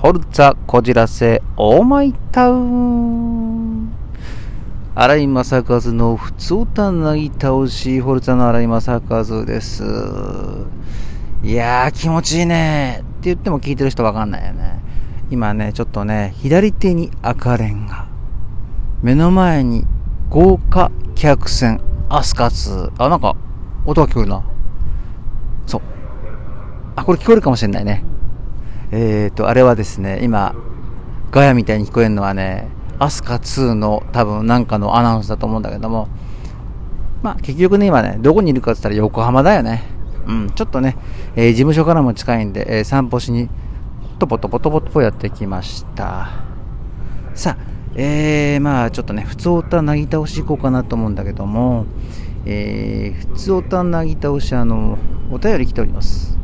[0.00, 3.92] ホルツァこじらせオーマイタウン。
[4.94, 9.82] 荒井正和の普通歌なぎ倒しホルツァの荒井正和です。
[11.42, 14.78] いやー気持ちいいねって言っても聞いてる人わかんないよね。
[15.32, 18.06] 今ねちょっとね左手に赤レンガ。
[19.02, 19.84] 目の前に
[20.30, 22.92] 豪華客船アスカツ。
[22.98, 23.34] あなんか
[23.84, 24.44] 音が聞こえるな。
[25.66, 25.80] そう。
[26.94, 28.04] あこれ聞こえるかもしれないね。
[28.90, 30.54] えっ、ー、と、あれはですね、今、
[31.30, 32.68] ガヤみたいに聞こえるのはね、
[32.98, 36.08] アスカ2の多分なんかのアナウンスだと思うんだけども、
[37.22, 39.84] まあ結局ね、今ね、どこにいるかって言ったら横浜だよね。
[40.26, 40.96] うん、ちょっとね、
[41.36, 43.48] えー、事務所からも近いんで、えー、散歩しに、
[44.18, 46.30] トポトポトポトポやってきました。
[47.34, 47.62] さあ、
[47.94, 51.86] えー、まあちょっとね、普通おたなぎ倒し行こうかなと思うんだけども、
[52.46, 54.98] えー、普通おたなぎ倒し、あの、
[55.30, 56.37] お便り来ております。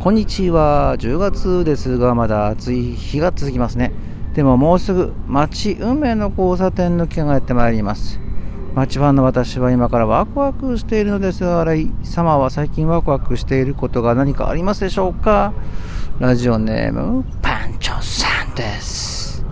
[0.00, 0.96] こんにちは。
[0.98, 3.92] 10月ですが、まだ暑い日が続きますね。
[4.32, 8.18] でももうすぐ街運命の交差点の期間がやってまいります。
[8.74, 15.52] 街ファンの私は今からワクワクしているのですが、荒井様は最近ワクワクしていることが何かありますでしょうか？
[16.18, 19.44] ラジオネーム、パンチョさんです。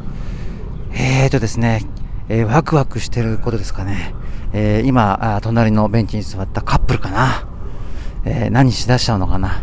[0.92, 1.82] えーとですね、
[2.30, 4.14] えー、ワクワクしていることですかね。
[4.54, 7.46] えー、今、隣のベンチに座ったカップルかな。
[8.24, 9.62] えー、何しだしちゃうのかな。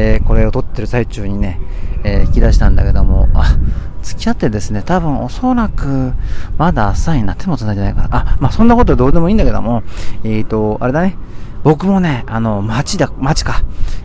[0.00, 1.60] えー、これを撮ってる最中にね、
[2.04, 3.58] えー、引き出したんだけども、あ、
[4.02, 6.14] 付き合ってですね、多分おそらく、
[6.56, 8.08] まだ浅いな、手も繋いでないから。
[8.10, 9.82] あ、まあそんなことはどうでもいいんだけども、
[10.24, 11.18] えっ、ー、と、あれだね、
[11.64, 13.62] 僕もね、あの、街だ、街か、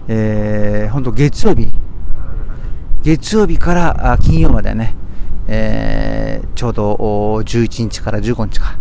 [0.09, 1.71] えー、ほんと月曜日、
[3.03, 4.95] 月曜日から金曜までね、
[5.47, 8.77] えー、ちょうど11日から15日か、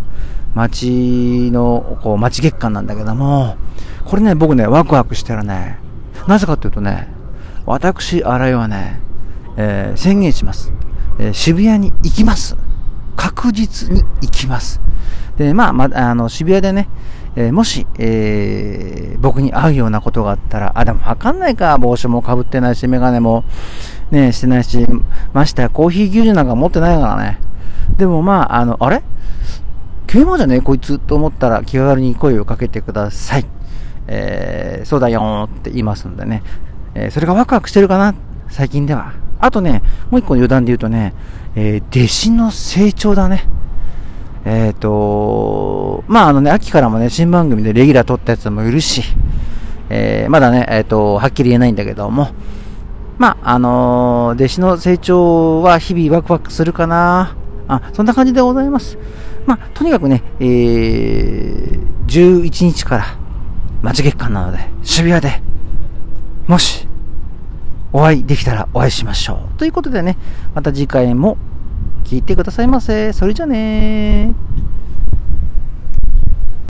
[0.53, 3.55] 街の、こう、街月間なんだけども、
[4.03, 5.84] これね、僕ね、ワクワクしてるね、
[6.27, 7.07] なぜかというとね、
[7.65, 8.99] 私、新井はね、
[9.57, 10.71] えー、宣言します、
[11.19, 12.57] えー、渋谷に行きます。
[13.15, 14.81] 確実に行きます。
[15.37, 16.89] で、まあ、まあの、渋谷でね、
[17.35, 23.43] えー、もし、えー、僕に会うようなことがあったら、あ、でもわかんないか、帽子もかぶってないし、メガネも
[24.11, 24.85] ね、してないし、
[25.33, 27.39] ましてやコーヒー牛乳なんか持ってないからね。
[27.97, 29.03] でもまあ、あの、あれ？
[30.07, 30.57] 警馬じゃね？
[30.57, 33.45] えこいつと思ったら気軽に声をかけてください。
[34.07, 36.43] えー、そうだよって言いますんでね、
[36.93, 38.15] えー、それがワクワクしてるかな、
[38.49, 39.13] 最近では。
[39.39, 41.13] あとね、もう一個の余談で言うとね、
[41.55, 43.47] えー、弟子の成長だね。
[44.45, 49.03] えっ、ー、とまああのね、秋からもね、新番組でレギュラー取ったやつもいるし、
[49.89, 52.29] えー、まだね、えっ、ー、と、はっきり言えないんだけども、
[53.17, 57.35] まあ、あの弟子の成長は日々ワクワクするかな。
[57.67, 58.97] あ、そんな感じでございます。
[59.45, 63.05] まあ、とにかくね、えー、11日から、
[63.85, 65.41] 街月間なので、渋谷で、
[66.47, 66.87] もし、
[67.93, 69.59] お会いできたらお会いしましょう。
[69.59, 70.17] ということでね、
[70.53, 71.37] また次回も
[72.03, 73.13] 聞いてくださいませ。
[73.13, 74.33] それじゃあね